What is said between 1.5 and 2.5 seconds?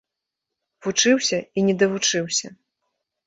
і не давучыўся.